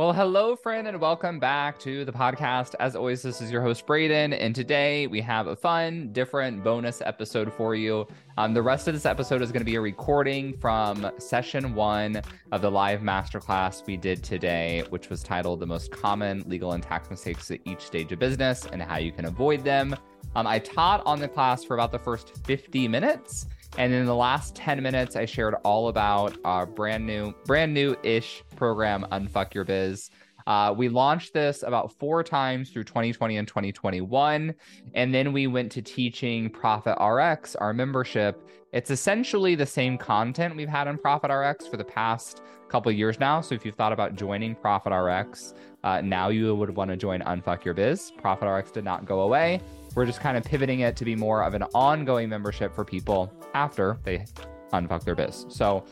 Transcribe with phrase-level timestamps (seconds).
[0.00, 2.74] Well, hello, friend, and welcome back to the podcast.
[2.80, 7.02] As always, this is your host, Braden, and today we have a fun, different bonus
[7.02, 8.08] episode for you.
[8.38, 12.22] Um, the rest of this episode is going to be a recording from session one
[12.50, 16.82] of the live masterclass we did today, which was titled The Most Common Legal and
[16.82, 19.94] Tax Mistakes at Each Stage of Business and How You Can Avoid Them.
[20.34, 23.48] Um, I taught on the class for about the first 50 minutes.
[23.78, 27.96] And in the last 10 minutes, I shared all about our brand new, brand new
[28.02, 30.10] ish program, Unfuck Your Biz.
[30.46, 34.54] Uh, we launched this about four times through 2020 and 2021.
[34.94, 38.48] And then we went to teaching Profit RX, our membership.
[38.72, 43.18] It's essentially the same content we've had on Profit RX for the past couple years
[43.18, 43.40] now.
[43.40, 47.20] So if you've thought about joining Profit RX, uh, now you would want to join
[47.20, 48.12] Unfuck Your Biz.
[48.18, 49.60] Profit RX did not go away.
[49.94, 53.32] We're just kind of pivoting it to be more of an ongoing membership for people
[53.54, 54.24] after they
[54.72, 55.46] unfuck their biz.
[55.48, 55.84] So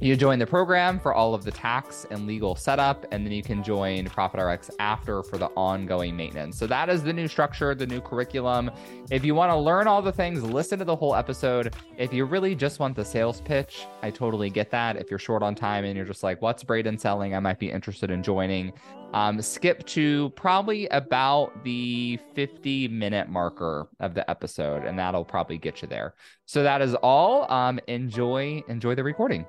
[0.00, 3.42] you join the program for all of the tax and legal setup, and then you
[3.42, 6.58] can join ProfitRx after for the ongoing maintenance.
[6.58, 8.70] So that is the new structure, the new curriculum.
[9.10, 11.74] If you want to learn all the things, listen to the whole episode.
[11.98, 14.96] If you really just want the sales pitch, I totally get that.
[14.96, 17.34] If you're short on time and you're just like, what's Braden selling?
[17.34, 18.72] I might be interested in joining.
[19.12, 25.58] Um, skip to probably about the 50 minute marker of the episode, and that'll probably
[25.58, 26.14] get you there.
[26.46, 27.50] So that is all.
[27.52, 29.46] Um, enjoy, enjoy the recording.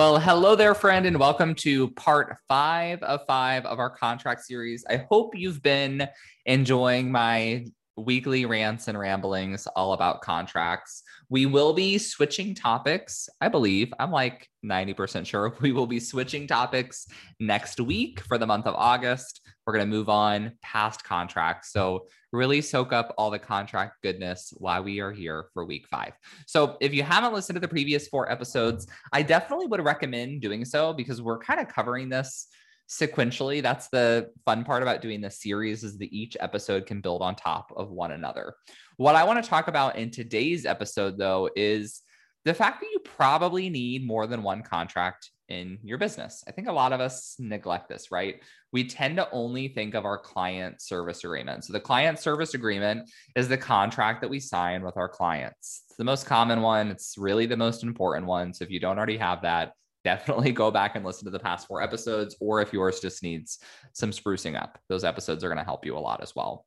[0.00, 4.82] Well, hello there, friend, and welcome to part five of five of our contract series.
[4.88, 6.08] I hope you've been
[6.46, 7.66] enjoying my
[7.98, 11.02] weekly rants and ramblings all about contracts.
[11.30, 13.94] We will be switching topics, I believe.
[14.00, 17.06] I'm like 90% sure we will be switching topics
[17.38, 19.40] next week for the month of August.
[19.64, 21.72] We're going to move on past contracts.
[21.72, 26.12] So, really soak up all the contract goodness while we are here for week five.
[26.46, 30.64] So, if you haven't listened to the previous four episodes, I definitely would recommend doing
[30.64, 32.48] so because we're kind of covering this
[32.90, 33.62] sequentially.
[33.62, 37.36] That's the fun part about doing this series is that each episode can build on
[37.36, 38.54] top of one another.
[38.96, 42.02] What I want to talk about in today's episode, though, is
[42.44, 46.42] the fact that you probably need more than one contract in your business.
[46.48, 48.36] I think a lot of us neglect this, right?
[48.72, 51.64] We tend to only think of our client service agreement.
[51.64, 55.82] So the client service agreement is the contract that we sign with our clients.
[55.88, 58.54] It's the most common one, it's really the most important one.
[58.54, 59.72] So if you don't already have that,
[60.04, 63.58] definitely go back and listen to the past four episodes or if yours just needs
[63.92, 66.66] some sprucing up, those episodes are going to help you a lot as well.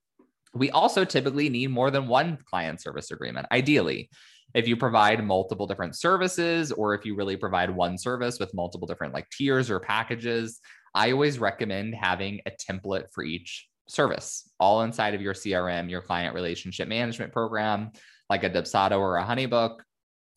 [0.54, 4.10] We also typically need more than one client service agreement, ideally
[4.54, 8.88] if you provide multiple different services or if you really provide one service with multiple
[8.88, 10.60] different like tiers or packages,
[10.94, 16.02] I always recommend having a template for each service all inside of your CRM, your
[16.02, 17.92] client relationship management program,
[18.30, 19.80] like a Dubsado or a Honeybook.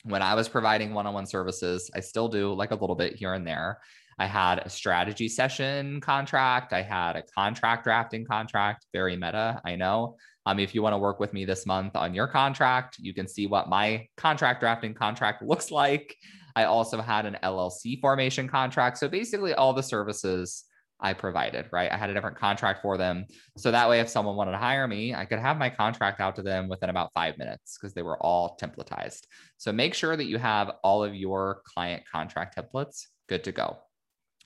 [0.07, 3.17] When I was providing one on one services, I still do like a little bit
[3.17, 3.81] here and there.
[4.21, 6.73] I had a strategy session contract.
[6.73, 10.17] I had a contract drafting contract, very meta, I know.
[10.47, 13.27] Um, if you want to work with me this month on your contract, you can
[13.27, 16.17] see what my contract drafting contract looks like.
[16.55, 18.99] I also had an LLC formation contract.
[18.99, 20.65] So basically, all the services
[20.99, 21.91] I provided, right?
[21.91, 23.27] I had a different contract for them.
[23.57, 26.37] So that way, if someone wanted to hire me, I could have my contract out
[26.37, 29.25] to them within about five minutes because they were all templatized.
[29.59, 33.79] So make sure that you have all of your client contract templates good to go.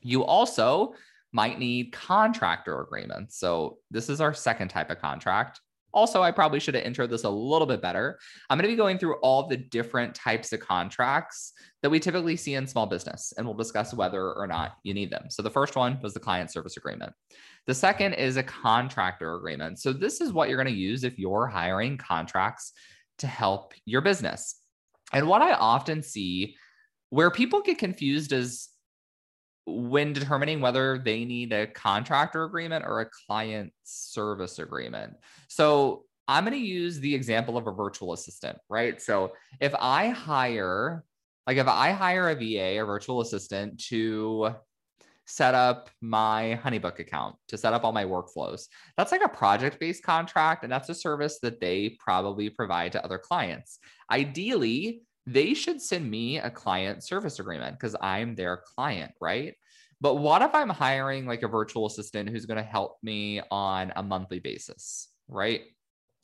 [0.01, 0.95] You also
[1.33, 3.39] might need contractor agreements.
[3.39, 5.61] So this is our second type of contract.
[5.93, 8.19] Also, I probably should have introed this a little bit better.
[8.49, 11.53] I'm going to be going through all the different types of contracts
[11.83, 15.11] that we typically see in small business, and we'll discuss whether or not you need
[15.11, 15.31] them.
[15.31, 17.13] So, the first one was the client service agreement.
[17.67, 19.79] The second is a contractor agreement.
[19.79, 22.73] So, this is what you're going to use if you're hiring contracts
[23.19, 24.57] to help your business.
[25.13, 26.57] And what I often see
[27.11, 28.69] where people get confused is
[29.71, 35.15] when determining whether they need a contractor agreement or a client service agreement.
[35.49, 39.01] So I'm going to use the example of a virtual assistant, right?
[39.03, 41.05] So if I hire,
[41.47, 44.55] like if I hire a VA, a virtual assistant to
[45.27, 48.67] set up my Honeybook account, to set up all my workflows,
[48.97, 50.63] that's like a project based contract.
[50.63, 53.79] And that's a service that they probably provide to other clients.
[54.11, 59.55] Ideally, they should send me a client service agreement because I'm their client, right?
[60.01, 63.93] But what if I'm hiring like a virtual assistant who's going to help me on
[63.97, 65.63] a monthly basis, right?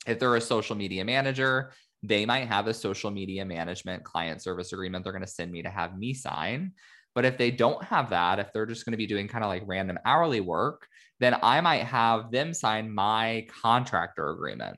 [0.05, 1.71] If they're a social media manager,
[2.03, 5.61] they might have a social media management client service agreement they're going to send me
[5.63, 6.73] to have me sign.
[7.15, 9.49] But if they don't have that, if they're just going to be doing kind of
[9.49, 10.87] like random hourly work,
[11.19, 14.77] then I might have them sign my contractor agreement.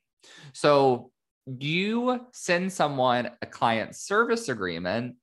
[0.54, 1.12] So
[1.58, 5.16] you send someone a client service agreement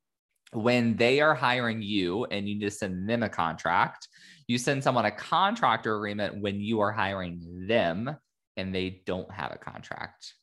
[0.53, 4.07] when they are hiring you and you need to send them a contract,
[4.47, 8.15] you send someone a contractor agreement when you are hiring them
[8.55, 10.33] and they don't have a contract.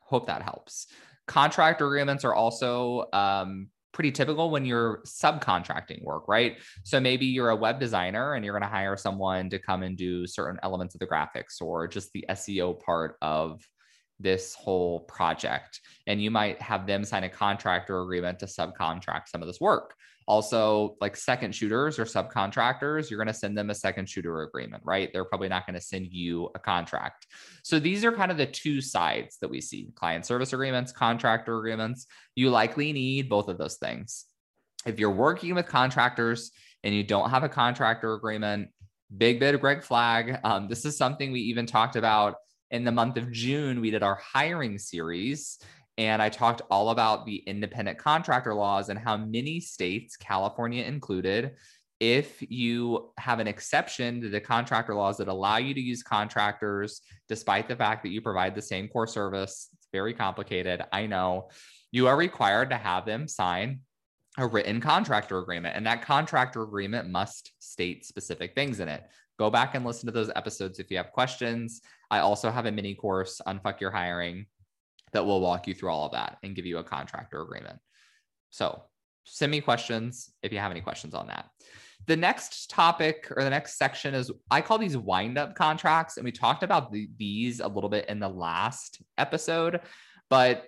[0.00, 0.86] Hope that helps.
[1.26, 6.58] Contractor agreements are also um, pretty typical when you're subcontracting work, right?
[6.84, 9.96] So maybe you're a web designer and you're going to hire someone to come and
[9.96, 13.66] do certain elements of the graphics or just the SEO part of
[14.18, 15.80] this whole project.
[16.06, 19.94] And you might have them sign a contractor agreement to subcontract some of this work.
[20.28, 24.82] Also, like second shooters or subcontractors, you're going to send them a second shooter agreement,
[24.84, 25.10] right?
[25.12, 27.26] They're probably not going to send you a contract.
[27.62, 31.56] So these are kind of the two sides that we see client service agreements, contractor
[31.58, 32.06] agreements.
[32.34, 34.24] You likely need both of those things.
[34.84, 36.50] If you're working with contractors
[36.82, 38.70] and you don't have a contractor agreement,
[39.16, 40.40] big big red flag.
[40.42, 42.36] Um, this is something we even talked about
[42.70, 43.80] in the month of June.
[43.80, 45.58] We did our hiring series
[45.98, 51.52] and I talked all about the independent contractor laws and how many states, California included,
[52.00, 57.00] if you have an exception to the contractor laws that allow you to use contractors,
[57.28, 60.84] despite the fact that you provide the same core service, it's very complicated.
[60.92, 61.48] I know
[61.92, 63.80] you are required to have them sign
[64.36, 69.02] a written contractor agreement, and that contractor agreement must state specific things in it.
[69.38, 71.82] Go back and listen to those episodes if you have questions.
[72.10, 74.46] I also have a mini course on Fuck Your Hiring
[75.12, 77.78] that will walk you through all of that and give you a contractor agreement.
[78.50, 78.82] So
[79.24, 81.50] send me questions if you have any questions on that.
[82.06, 86.16] The next topic or the next section is I call these wind up contracts.
[86.16, 89.80] And we talked about the, these a little bit in the last episode,
[90.30, 90.64] but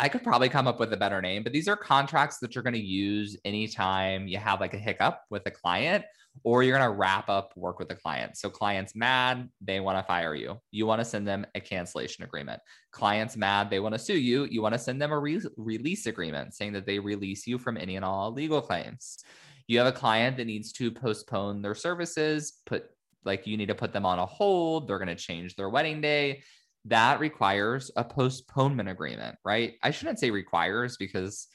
[0.00, 2.62] I could probably come up with a better name, but these are contracts that you're
[2.62, 6.04] going to use anytime you have like a hiccup with a client
[6.44, 8.36] or you're going to wrap up work with a client.
[8.36, 10.58] So clients mad, they want to fire you.
[10.70, 12.60] You want to send them a cancellation agreement.
[12.92, 14.44] Clients mad, they want to sue you.
[14.44, 17.76] You want to send them a re- release agreement saying that they release you from
[17.76, 19.18] any and all legal claims.
[19.66, 22.86] You have a client that needs to postpone their services, put
[23.24, 26.00] like you need to put them on a hold, they're going to change their wedding
[26.00, 26.42] day
[26.84, 29.74] that requires a postponement agreement, right?
[29.82, 31.48] I shouldn't say requires because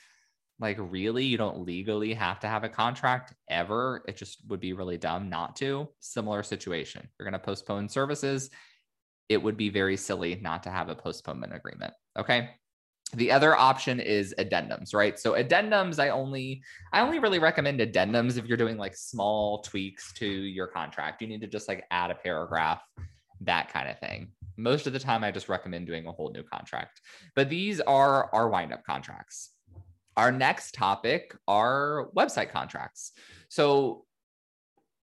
[0.64, 4.04] like really you don't legally have to have a contract ever.
[4.08, 5.90] It just would be really dumb not to.
[6.00, 7.08] Similar situation.
[7.20, 8.50] You're going to postpone services.
[9.30, 11.94] It would be very silly not to have a postponement agreement.
[12.18, 12.50] Okay.
[13.16, 15.20] The other option is addendums, right?
[15.20, 20.14] So addendums, I only I only really recommend addendums if you're doing like small tweaks
[20.14, 21.22] to your contract.
[21.22, 22.82] You need to just like add a paragraph,
[23.42, 24.32] that kind of thing.
[24.58, 27.02] Most of the time, I just recommend doing a whole new contract.
[27.36, 29.53] But these are our wind up contracts.
[30.18, 33.14] Our next topic are website contracts.
[33.50, 34.06] So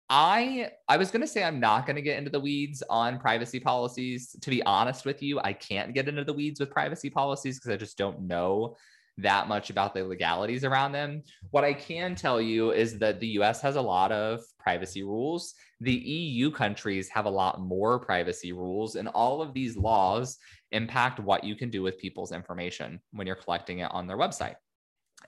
[0.09, 3.17] I I was going to say I'm not going to get into the weeds on
[3.17, 4.35] privacy policies.
[4.41, 7.71] To be honest with you, I can't get into the weeds with privacy policies because
[7.71, 8.75] I just don't know
[9.17, 11.23] that much about the legalities around them.
[11.51, 15.53] What I can tell you is that the US has a lot of privacy rules.
[15.79, 20.37] The EU countries have a lot more privacy rules, and all of these laws
[20.71, 24.55] impact what you can do with people's information when you're collecting it on their website.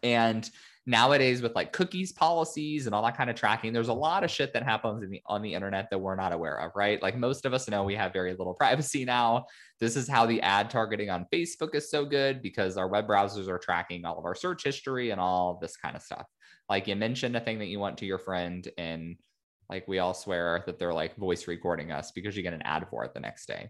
[0.03, 0.49] And
[0.85, 4.29] nowadays with like cookies policies and all that kind of tracking there's a lot of
[4.29, 7.01] shit that happens the, on the internet that we're not aware of right?
[7.01, 9.45] Like most of us know we have very little privacy now.
[9.79, 13.47] This is how the ad targeting on facebook is so good because our web browsers
[13.47, 16.27] are tracking all of our search history and all this kind of stuff.
[16.69, 19.15] Like you mentioned a thing that you want to your friend and
[19.69, 22.87] like we all swear that they're like voice recording us because you get an ad
[22.89, 23.69] for it the next day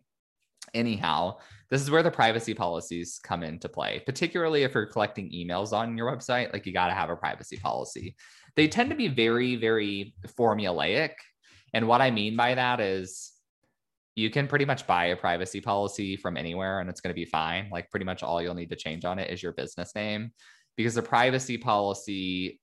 [0.73, 1.37] anyhow,
[1.69, 5.97] this is where the privacy policies come into play, particularly if you're collecting emails on
[5.97, 6.53] your website.
[6.53, 8.15] Like you got to have a privacy policy.
[8.55, 11.11] They tend to be very, very formulaic.
[11.73, 13.31] And what I mean by that is
[14.15, 17.25] you can pretty much buy a privacy policy from anywhere and it's going to be
[17.25, 17.69] fine.
[17.71, 20.31] Like pretty much all you'll need to change on it is your business name
[20.77, 22.61] because the privacy policy,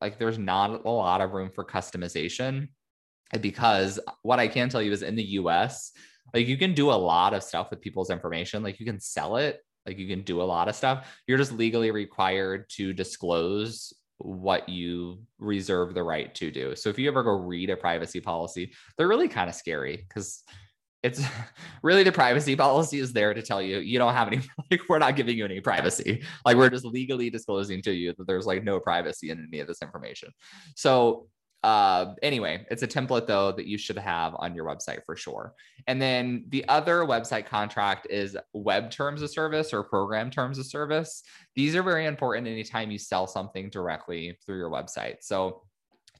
[0.00, 2.68] like there's not a lot of room for customization.
[3.40, 5.92] Because what I can tell you is in the US,
[6.34, 8.62] like you can do a lot of stuff with people's information.
[8.62, 11.06] Like you can sell it, like you can do a lot of stuff.
[11.26, 16.76] You're just legally required to disclose what you reserve the right to do.
[16.76, 20.44] So if you ever go read a privacy policy, they're really kind of scary because
[21.02, 21.20] it's
[21.82, 24.98] really the privacy policy is there to tell you you don't have any like we're
[24.98, 28.62] not giving you any privacy like we're just legally disclosing to you that there's like
[28.62, 30.30] no privacy in any of this information
[30.76, 31.26] so
[31.62, 35.54] uh, anyway, it's a template though that you should have on your website for sure.
[35.86, 40.66] And then the other website contract is web terms of service or program terms of
[40.66, 41.22] service.
[41.54, 45.16] These are very important anytime you sell something directly through your website.
[45.20, 45.62] So,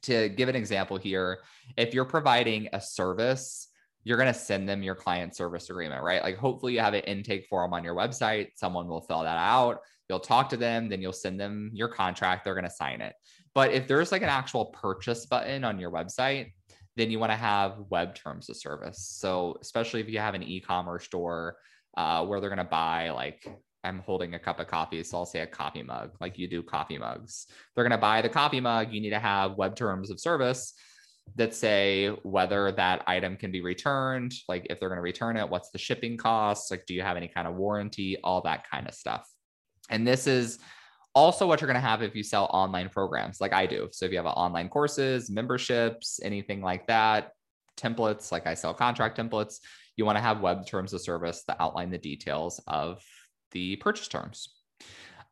[0.03, 1.39] to give an example here,
[1.77, 3.69] if you're providing a service,
[4.03, 6.25] you're going to send them your client service agreement, right?
[6.25, 8.49] Like, hopefully, you have an intake form on your website.
[8.57, 9.79] Someone will fill that out
[10.13, 12.45] You'll talk to them, then you'll send them your contract.
[12.45, 13.15] They're going to sign it.
[13.55, 16.53] But if there's like an actual purchase button on your website,
[16.97, 18.99] then you want to have web terms of service.
[19.09, 21.57] So, especially if you have an e commerce store
[21.97, 23.47] uh, where they're going to buy, like,
[23.85, 26.63] I'm holding a cup of coffee, so I'll say a coffee mug, like you do
[26.63, 27.47] coffee mugs.
[27.75, 28.93] They're going to buy the coffee mug.
[28.93, 30.75] You need to have web terms of service
[31.37, 35.49] that say whether that item can be returned, like if they're going to return it,
[35.49, 38.87] what's the shipping costs, like do you have any kind of warranty, all that kind
[38.87, 39.27] of stuff.
[39.93, 40.59] And this is
[41.15, 43.89] also what you're going to have if you sell online programs like I do.
[43.93, 47.33] So if you have online courses, memberships, anything like that,
[47.77, 49.61] templates, like I sell contract templates,
[49.97, 53.03] you want to have web terms of service that outline the details of
[53.51, 54.49] the purchase terms.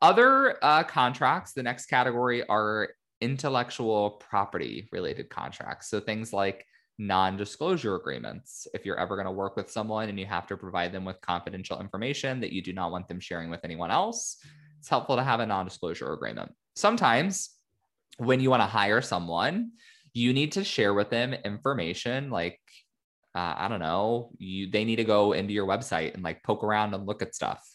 [0.03, 2.91] Other uh, contracts, the next category are
[3.21, 5.89] intellectual property related contracts.
[5.89, 6.67] So things like
[7.01, 8.69] non disclosure agreements.
[8.75, 11.19] If you're ever going to work with someone and you have to provide them with
[11.23, 14.37] confidential information that you do not want them sharing with anyone else,
[14.79, 16.53] it's helpful to have a non disclosure agreement.
[16.77, 17.57] Sometimes
[18.19, 19.73] when you want to hire someone,
[20.13, 22.61] you need to share with them information like
[23.35, 26.63] uh, I don't know, you they need to go into your website and like poke
[26.63, 27.67] around and look at stuff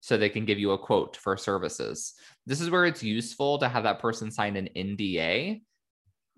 [0.00, 2.14] so they can give you a quote for services.
[2.46, 5.62] This is where it's useful to have that person sign an NDA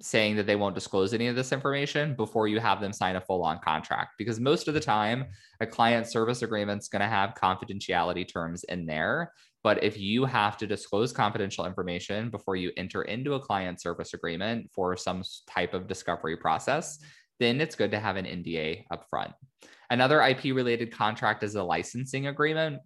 [0.01, 3.21] saying that they won't disclose any of this information before you have them sign a
[3.21, 4.15] full on contract.
[4.19, 5.27] Because most of the time,
[5.61, 9.33] a client service agreement is going to have confidentiality terms in there.
[9.63, 14.15] But if you have to disclose confidential information before you enter into a client service
[14.15, 16.99] agreement for some type of discovery process,
[17.41, 19.33] then it's good to have an NDA upfront.
[19.91, 22.81] Another IP related contract is a licensing agreement.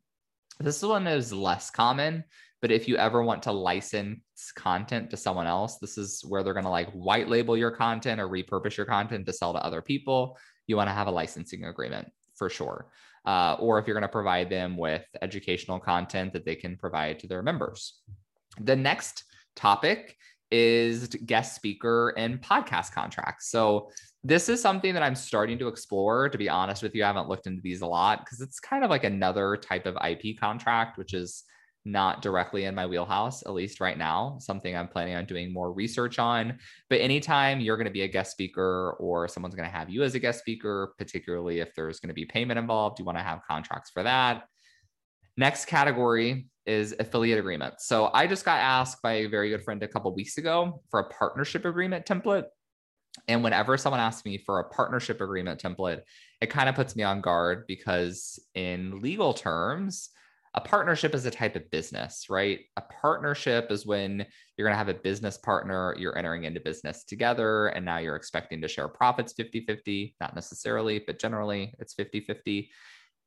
[0.61, 2.25] This one is less common,
[2.61, 4.21] but if you ever want to license
[4.55, 8.21] content to someone else, this is where they're going to like white label your content
[8.21, 10.39] or repurpose your content to sell to other people.
[10.67, 12.87] You want to have a licensing agreement for sure.
[13.27, 17.19] Uh, or if you're going to provide them with educational content that they can provide
[17.19, 18.01] to their members.
[18.61, 20.17] The next topic
[20.51, 23.51] is guest speaker and podcast contracts.
[23.51, 23.91] So
[24.25, 26.29] this is something that I'm starting to explore.
[26.29, 28.83] To be honest with you, I haven't looked into these a lot because it's kind
[28.83, 31.45] of like another type of IP contract, which is
[31.91, 35.73] not directly in my wheelhouse, at least right now, something I'm planning on doing more
[35.73, 36.59] research on.
[36.91, 40.03] But anytime you're going to be a guest speaker or someone's going to have you
[40.03, 43.25] as a guest speaker, particularly if there's going to be payment involved, you want to
[43.25, 44.45] have contracts for that.
[45.37, 47.87] Next category is affiliate agreements.
[47.87, 51.01] So I just got asked by a very good friend a couple weeks ago for
[51.01, 52.45] a partnership agreement template.
[53.27, 56.03] And whenever someone asks me for a partnership agreement template,
[56.41, 60.11] it kind of puts me on guard because, in legal terms,
[60.59, 62.59] a partnership is a type of business, right?
[62.77, 67.05] A partnership is when you're going to have a business partner, you're entering into business
[67.05, 71.95] together, and now you're expecting to share profits 50 50, not necessarily, but generally it's
[71.95, 72.71] 50 50.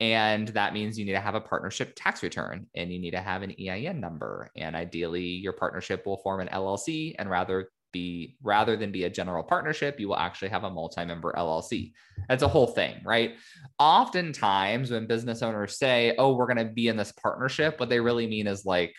[0.01, 3.21] And that means you need to have a partnership tax return and you need to
[3.21, 4.49] have an EIN number.
[4.57, 7.15] And ideally, your partnership will form an LLC.
[7.17, 11.33] And rather be rather than be a general partnership, you will actually have a multi-member
[11.37, 11.93] LLC.
[12.27, 13.35] That's a whole thing, right?
[13.79, 17.99] Oftentimes, when business owners say, "Oh, we're going to be in this partnership," what they
[17.99, 18.93] really mean is like,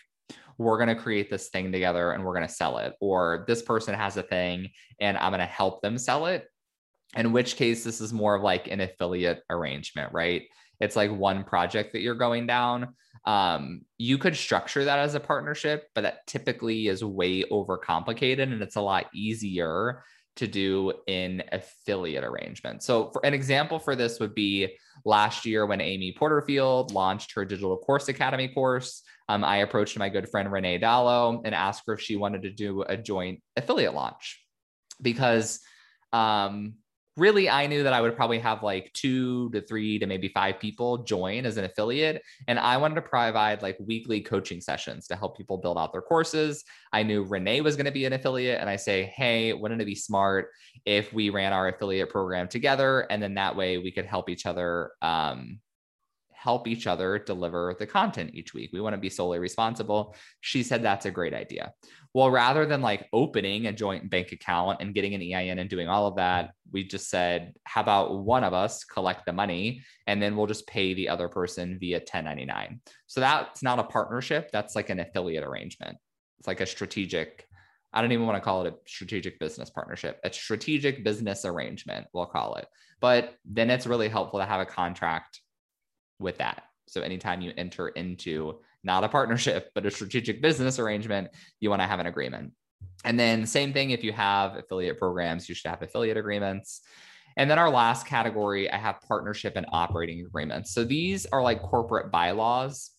[0.57, 3.61] "We're going to create this thing together and we're going to sell it," or "This
[3.61, 4.69] person has a thing
[4.99, 6.47] and I'm going to help them sell it."
[7.15, 10.43] In which case, this is more of like an affiliate arrangement, right?
[10.79, 12.95] It's like one project that you're going down
[13.25, 18.61] um, you could structure that as a partnership, but that typically is way overcomplicated and
[18.61, 20.03] it's a lot easier
[20.35, 22.85] to do in affiliate arrangements.
[22.85, 24.75] So, for an example for this would be
[25.05, 29.03] last year when Amy Porterfield launched her Digital Course Academy course.
[29.29, 32.51] Um, I approached my good friend Renee Dallow and asked her if she wanted to
[32.51, 34.43] do a joint affiliate launch
[35.01, 35.59] because
[36.11, 36.75] um,
[37.15, 40.59] really I knew that I would probably have like two to three to maybe five
[40.59, 42.21] people join as an affiliate.
[42.47, 46.01] And I wanted to provide like weekly coaching sessions to help people build out their
[46.01, 46.63] courses.
[46.91, 48.59] I knew Renee was going to be an affiliate.
[48.59, 50.49] And I say, hey, wouldn't it be smart
[50.85, 53.01] if we ran our affiliate program together?
[53.11, 55.59] And then that way we could help each other um,
[56.43, 58.71] help each other deliver the content each week.
[58.73, 60.13] We want to be solely responsible.
[60.41, 61.73] She said that's a great idea.
[62.13, 65.87] Well, rather than like opening a joint bank account and getting an EIN and doing
[65.87, 70.21] all of that, we just said, how about one of us collect the money and
[70.21, 72.81] then we'll just pay the other person via 1099.
[73.07, 75.97] So that's not a partnership, that's like an affiliate arrangement.
[76.39, 77.47] It's like a strategic
[77.95, 82.07] I don't even want to call it a strategic business partnership, a strategic business arrangement,
[82.11, 82.65] we'll call it.
[82.99, 85.42] But then it's really helpful to have a contract
[86.19, 86.63] with that.
[86.87, 91.29] So anytime you enter into not a partnership, but a strategic business arrangement,
[91.59, 92.53] you want to have an agreement.
[93.05, 96.81] And then same thing if you have affiliate programs, you should have affiliate agreements.
[97.37, 100.73] And then our last category, I have partnership and operating agreements.
[100.73, 102.91] So these are like corporate bylaws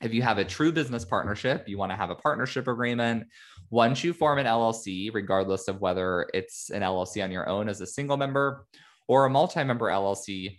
[0.00, 3.24] If you have a true business partnership, you want to have a partnership agreement.
[3.68, 7.82] Once you form an LLC, regardless of whether it's an LLC on your own as
[7.82, 8.66] a single member
[9.08, 10.56] or a multi member LLC,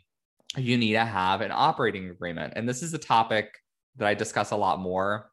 [0.57, 2.53] you need to have an operating agreement.
[2.55, 3.57] And this is a topic
[3.97, 5.31] that I discuss a lot more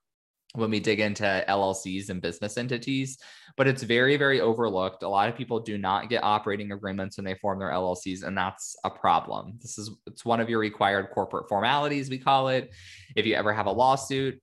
[0.55, 3.19] when we dig into LLCs and business entities,
[3.57, 5.03] but it's very, very overlooked.
[5.03, 8.37] A lot of people do not get operating agreements when they form their LLCs, and
[8.37, 9.59] that's a problem.
[9.61, 12.71] This is it's one of your required corporate formalities, we call it.
[13.15, 14.41] If you ever have a lawsuit,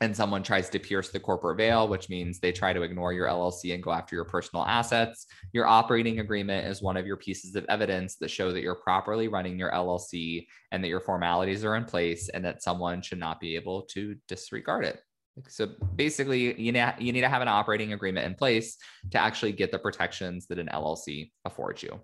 [0.00, 3.28] and someone tries to pierce the corporate veil, which means they try to ignore your
[3.28, 5.26] LLC and go after your personal assets.
[5.52, 9.28] Your operating agreement is one of your pieces of evidence that show that you're properly
[9.28, 13.40] running your LLC and that your formalities are in place and that someone should not
[13.40, 15.00] be able to disregard it.
[15.48, 18.76] So basically, you need, you need to have an operating agreement in place
[19.10, 22.00] to actually get the protections that an LLC affords you.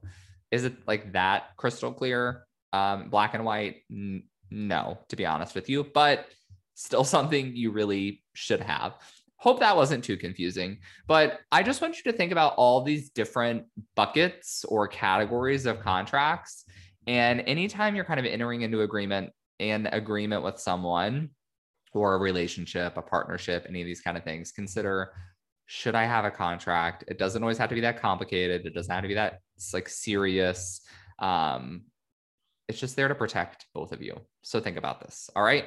[0.51, 3.83] Is it like that crystal clear, um, black and white?
[3.91, 6.27] N- no, to be honest with you, but
[6.81, 8.95] still something you really should have.
[9.37, 13.11] Hope that wasn't too confusing, but I just want you to think about all these
[13.11, 16.65] different buckets or categories of contracts.
[17.07, 21.31] And anytime you're kind of entering into agreement and agreement with someone
[21.95, 25.13] or a relationship, a partnership, any of these kind of things, consider
[25.67, 27.05] should I have a contract?
[27.07, 28.67] It doesn't always have to be that complicated.
[28.67, 29.39] It doesn't have to be that
[29.73, 30.81] like serious.
[31.21, 31.83] Um,
[32.71, 34.19] it's just there to protect both of you.
[34.43, 35.29] So think about this.
[35.35, 35.65] All right.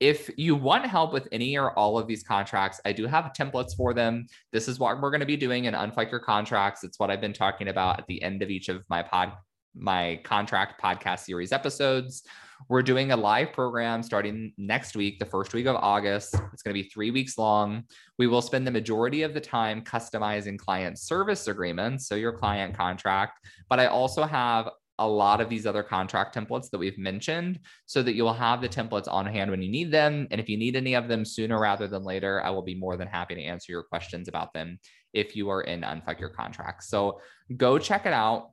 [0.00, 3.76] If you want help with any or all of these contracts, I do have templates
[3.76, 4.26] for them.
[4.52, 6.82] This is what we're going to be doing in Unfuck Your Contracts.
[6.82, 9.32] It's what I've been talking about at the end of each of my pod
[9.76, 12.24] my contract podcast series episodes.
[12.68, 16.34] We're doing a live program starting next week, the first week of August.
[16.52, 17.84] It's going to be three weeks long.
[18.18, 22.76] We will spend the majority of the time customizing client service agreements, so your client
[22.76, 23.38] contract.
[23.68, 24.68] But I also have
[25.00, 28.68] a lot of these other contract templates that we've mentioned so that you'll have the
[28.68, 30.28] templates on hand when you need them.
[30.30, 32.98] And if you need any of them sooner rather than later, I will be more
[32.98, 34.78] than happy to answer your questions about them
[35.14, 36.88] if you are in Unfuck Your Contracts.
[36.88, 37.18] So
[37.56, 38.50] go check it out.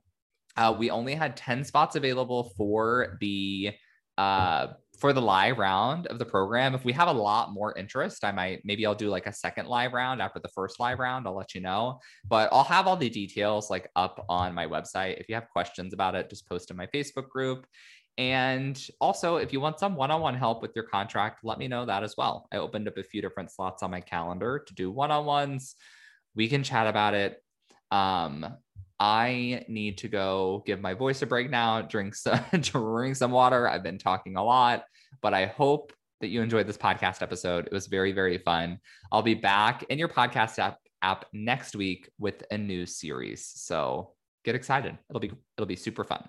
[0.56, 3.74] Uh, we only had 10 spots available for the
[4.16, 6.74] uh, for the live round of the program.
[6.74, 9.68] If we have a lot more interest, I might maybe I'll do like a second
[9.68, 11.26] live round after the first live round.
[11.26, 15.20] I'll let you know, but I'll have all the details like up on my website.
[15.20, 17.66] If you have questions about it, just post in my Facebook group.
[18.18, 21.68] And also, if you want some one on one help with your contract, let me
[21.68, 22.48] know that as well.
[22.52, 25.76] I opened up a few different slots on my calendar to do one on ones.
[26.34, 27.40] We can chat about it.
[27.92, 28.44] Um,
[29.00, 33.68] I need to go give my voice a break now, drink some, drink some water.
[33.68, 34.84] I've been talking a lot,
[35.22, 37.66] but I hope that you enjoyed this podcast episode.
[37.66, 38.80] It was very, very fun.
[39.12, 43.46] I'll be back in your podcast app, app next week with a new series.
[43.54, 44.98] So get excited.
[45.08, 46.28] It'll be it'll be super fun.